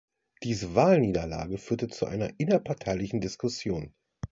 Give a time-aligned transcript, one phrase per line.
[0.41, 3.93] Diese Wahlniederlage führte zu einer innerparteilichen Diskussion.